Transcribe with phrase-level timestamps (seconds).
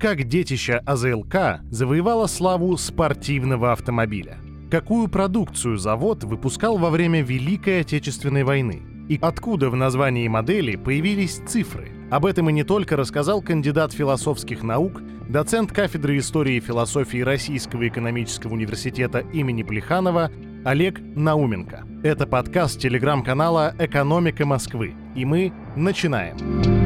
[0.00, 4.38] как детище АЗЛК завоевало славу спортивного автомобиля.
[4.70, 8.82] Какую продукцию завод выпускал во время Великой Отечественной войны?
[9.10, 11.90] И откуда в названии модели появились цифры?
[12.10, 17.86] Об этом и не только рассказал кандидат философских наук, доцент кафедры истории и философии Российского
[17.86, 20.30] экономического университета имени Плеханова
[20.64, 21.84] Олег Науменко.
[22.02, 24.94] Это подкаст телеграм-канала «Экономика Москвы».
[25.14, 26.79] И мы начинаем.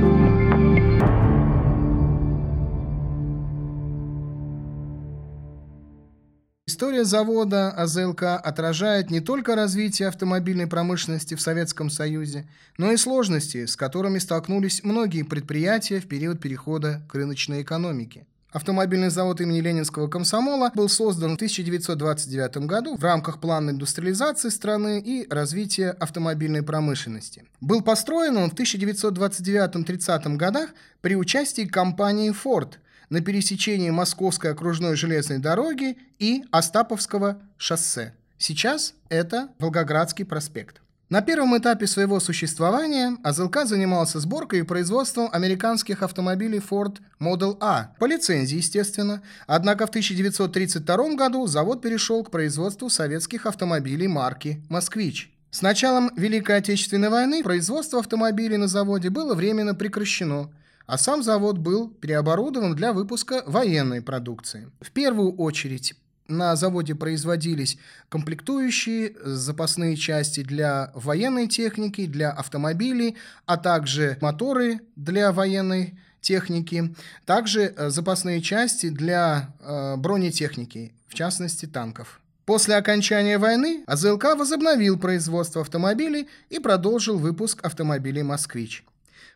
[6.66, 13.66] История завода АЗЛК отражает не только развитие автомобильной промышленности в Советском Союзе, но и сложности,
[13.66, 18.26] с которыми столкнулись многие предприятия в период перехода к рыночной экономике.
[18.50, 25.02] Автомобильный завод имени Ленинского комсомола был создан в 1929 году в рамках плана индустриализации страны
[25.04, 27.44] и развития автомобильной промышленности.
[27.60, 30.70] Был построен он в 1929-30 годах
[31.02, 32.74] при участии компании Ford
[33.10, 38.14] на пересечении Московской окружной железной дороги и Остаповского шоссе.
[38.38, 40.80] Сейчас это Волгоградский проспект.
[41.10, 47.94] На первом этапе своего существования АЗЛК занимался сборкой и производством американских автомобилей Ford Model A,
[48.00, 49.22] по лицензии, естественно.
[49.46, 55.30] Однако в 1932 году завод перешел к производству советских автомобилей марки «Москвич».
[55.50, 60.50] С началом Великой Отечественной войны производство автомобилей на заводе было временно прекращено,
[60.86, 64.70] а сам завод был переоборудован для выпуска военной продукции.
[64.80, 65.94] В первую очередь
[66.28, 75.32] на заводе производились комплектующие, запасные части для военной техники, для автомобилей, а также моторы для
[75.32, 76.94] военной техники,
[77.26, 82.20] также э, запасные части для э, бронетехники, в частности танков.
[82.46, 88.84] После окончания войны АЗЛК возобновил производство автомобилей и продолжил выпуск автомобилей «Москвич»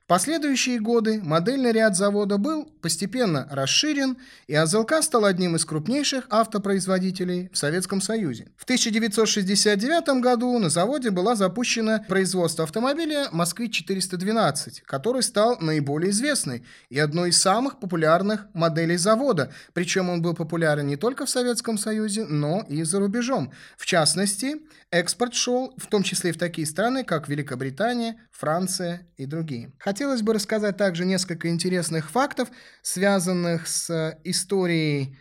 [0.09, 7.51] последующие годы модельный ряд завода был постепенно расширен, и АЗЛК стал одним из крупнейших автопроизводителей
[7.53, 8.49] в Советском Союзе.
[8.57, 16.99] В 1969 году на заводе была запущена производство автомобиля «Москвич-412», который стал наиболее известной и
[16.99, 22.25] одной из самых популярных моделей завода, причем он был популярен не только в Советском Союзе,
[22.25, 23.53] но и за рубежом.
[23.77, 24.57] В частности,
[24.91, 29.73] экспорт шел в том числе и в такие страны, как Великобритания, Франция и другие.
[29.79, 32.49] Хотелось бы рассказать также несколько интересных фактов,
[32.83, 35.17] связанных с историей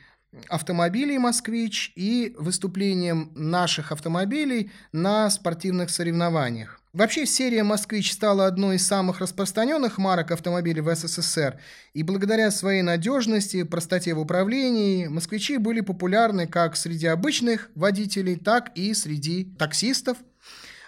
[0.49, 6.76] автомобилей «Москвич» и выступлением наших автомобилей на спортивных соревнованиях.
[6.93, 11.59] Вообще серия «Москвич» стала одной из самых распространенных марок автомобилей в СССР,
[11.93, 18.71] и благодаря своей надежности, простоте в управлении, «Москвичи» были популярны как среди обычных водителей, так
[18.75, 20.17] и среди таксистов,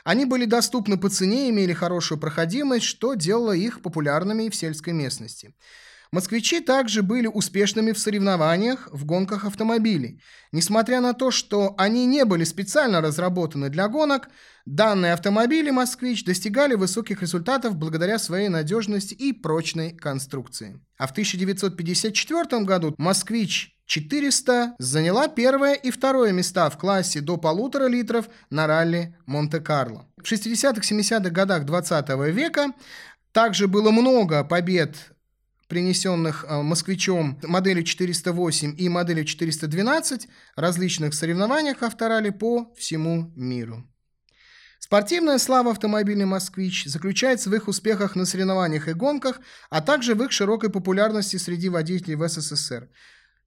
[0.06, 5.54] они были доступны по цене, имели хорошую проходимость, что делало их популярными в сельской местности.
[6.12, 10.20] Москвичи также были успешными в соревнованиях в гонках автомобилей.
[10.52, 14.30] Несмотря на то, что они не были специально разработаны для гонок,
[14.66, 20.82] данные автомобили «Москвич» достигали высоких результатов благодаря своей надежности и прочной конструкции.
[20.98, 27.88] А в 1954 году «Москвич» 400 заняла первое и второе места в классе до полутора
[27.88, 30.08] литров на ралли Монте-Карло.
[30.18, 32.74] В 60-70-х годах 20 века
[33.32, 34.96] также было много побед
[35.70, 43.86] принесенных э, москвичом моделью 408 и моделью 412 различных соревнованиях авторали по всему миру.
[44.80, 50.24] Спортивная слава автомобильный «Москвич» заключается в их успехах на соревнованиях и гонках, а также в
[50.24, 52.90] их широкой популярности среди водителей в СССР.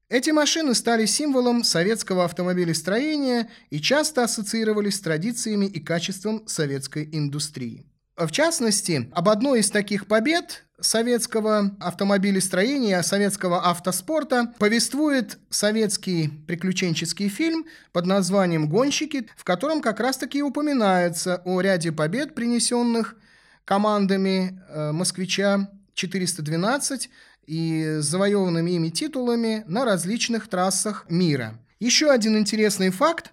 [0.08, 7.86] Эти машины стали символом советского автомобилестроения и часто ассоциировались с традициями и качеством советской индустрии.
[8.16, 17.66] В частности, об одной из таких побед советского автомобилестроения, советского автоспорта повествует советский приключенческий фильм
[17.92, 23.16] под названием «Гонщики», в котором как раз-таки упоминается о ряде побед, принесенных
[23.64, 27.08] командами э, «Москвича 412»,
[27.46, 31.58] и завоеванными ими титулами на различных трассах мира.
[31.80, 33.32] Еще один интересный факт.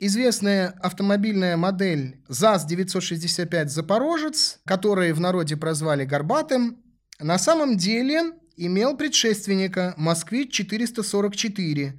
[0.00, 6.80] Известная автомобильная модель ЗАЗ-965 «Запорожец», который в народе прозвали «Горбатым»,
[7.18, 11.98] на самом деле имел предшественника «Москвич-444»,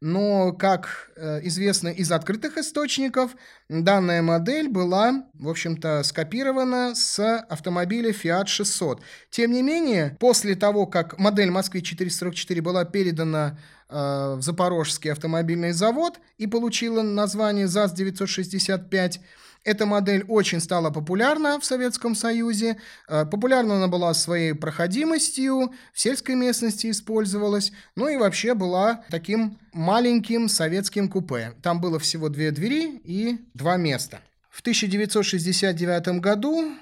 [0.00, 3.32] но, как э, известно из открытых источников,
[3.68, 9.02] данная модель была, в общем-то, скопирована с автомобиля Fiat 600.
[9.30, 13.58] Тем не менее, после того, как модель Москвы 444 была передана
[13.88, 19.20] э, в Запорожский автомобильный завод и получила название ЗАЗ-965,
[19.64, 22.78] Эта модель очень стала популярна в Советском Союзе.
[23.08, 29.58] Э, популярна она была своей проходимостью, в сельской местности использовалась, ну и вообще была таким
[29.72, 31.52] маленьким советским купе.
[31.62, 34.20] Там было всего две двери и два места.
[34.50, 36.72] В 1969 году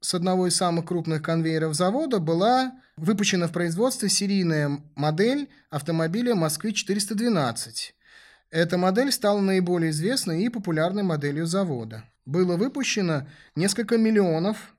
[0.00, 7.92] с одного из самых крупных конвейеров завода была выпущена в производство серийная модель автомобиля «Москвич-412».
[8.50, 12.04] Эта модель стала наиболее известной и популярной моделью завода.
[12.24, 14.76] Было выпущено несколько миллионов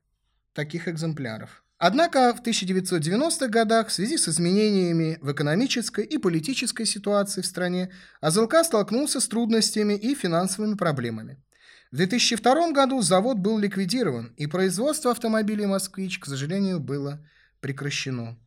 [0.53, 1.63] таких экземпляров.
[1.77, 7.91] Однако в 1990-х годах в связи с изменениями в экономической и политической ситуации в стране
[8.21, 11.43] АЗЛК столкнулся с трудностями и финансовыми проблемами.
[11.91, 17.19] В 2002 году завод был ликвидирован, и производство автомобилей «Москвич», к сожалению, было
[17.59, 18.39] прекращено.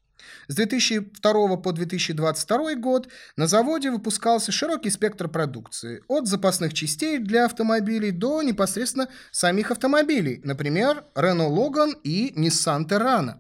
[0.49, 7.47] С 2002 по 2022 год на заводе выпускался широкий спектр продукции, от запасных частей для
[7.47, 13.37] автомобилей до непосредственно самих автомобилей, например, Renault Logan и Nissan Terrano.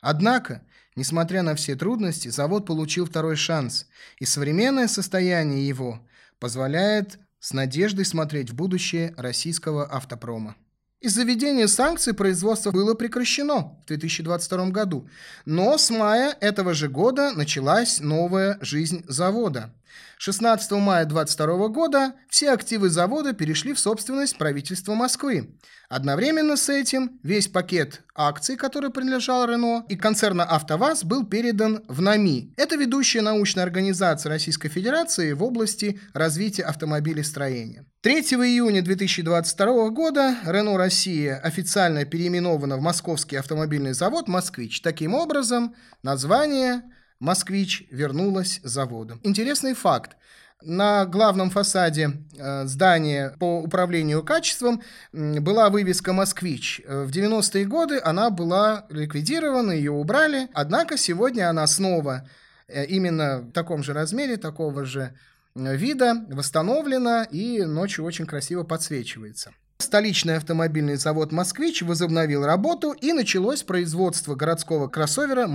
[0.00, 0.62] Однако,
[0.96, 3.86] несмотря на все трудности, завод получил второй шанс,
[4.18, 6.06] и современное состояние его
[6.38, 10.56] позволяет с надеждой смотреть в будущее российского автопрома.
[11.02, 15.08] Из-за введения санкций производство было прекращено в 2022 году,
[15.44, 19.72] но с мая этого же года началась новая жизнь завода.
[20.18, 25.58] 16 мая 2022 года все активы завода перешли в собственность правительства Москвы.
[25.88, 32.00] Одновременно с этим весь пакет акций, который принадлежал Рено, и концерна «АвтоВАЗ» был передан в
[32.00, 32.54] НАМИ.
[32.56, 37.84] Это ведущая научная организация Российской Федерации в области развития автомобилестроения.
[38.02, 44.80] 3 июня 2022 года Рено Россия официально переименована в Московский автомобильный завод «Москвич».
[44.80, 46.82] Таким образом, название
[47.22, 49.20] «Москвич» вернулось заводом.
[49.22, 50.16] Интересный факт.
[50.60, 54.82] На главном фасаде э, здания по управлению качеством
[55.12, 56.82] была вывеска «Москвич».
[56.84, 62.28] В 90-е годы она была ликвидирована, ее убрали, однако сегодня она снова
[62.66, 65.14] э, именно в таком же размере, такого же
[65.54, 69.52] э, вида восстановлена и ночью очень красиво подсвечивается.
[69.78, 75.46] Столичный автомобильный завод «Москвич» возобновил работу и началось производство городского кроссовера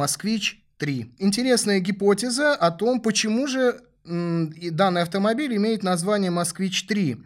[0.77, 1.15] «Москвич-3».
[1.17, 7.17] Интересная гипотеза о том, почему же данный автомобиль имеет название «Москвич-3».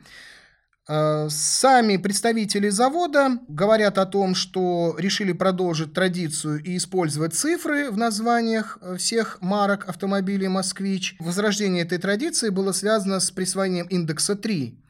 [0.88, 7.98] Э, сами представители завода говорят о том, что решили продолжить традицию и использовать цифры в
[7.98, 11.16] названиях э, всех марок автомобилей «Москвич».
[11.20, 14.81] Возрождение этой традиции было связано с присвоением индекса 3.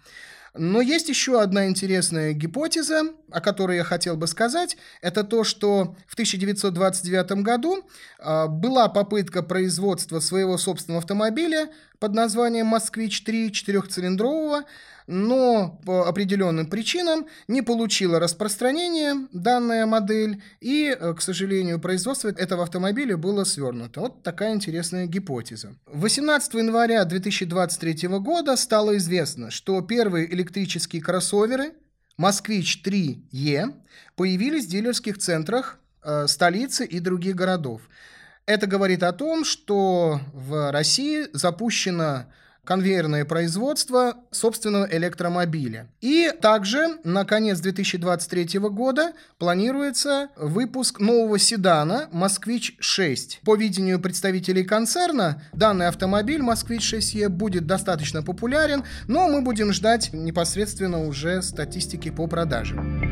[0.53, 4.75] Но есть еще одна интересная гипотеза, о которой я хотел бы сказать.
[5.01, 7.87] Это то, что в 1929 году
[8.19, 11.69] э, была попытка производства своего собственного автомобиля
[12.01, 14.63] под названием «Москвич-3» четырехцилиндрового,
[15.05, 22.63] но по определенным причинам не получила распространения данная модель, и, э, к сожалению, производство этого
[22.63, 23.99] автомобиля было свернуто.
[23.99, 25.75] Вот такая интересная гипотеза.
[25.85, 31.73] 18 января 2023 года стало известно, что первые электрические кроссоверы
[32.17, 33.75] «Москвич 3Е»
[34.15, 37.81] появились в дилерских центрах э, столицы и других городов.
[38.45, 42.25] Это говорит о том, что в России запущено
[42.63, 45.87] конвейерное производство собственного электромобиля.
[45.99, 53.39] И также на конец 2023 года планируется выпуск нового седана «Москвич-6».
[53.43, 61.05] По видению представителей концерна, данный автомобиль «Москвич-6Е» будет достаточно популярен, но мы будем ждать непосредственно
[61.05, 63.10] уже статистики по продажам.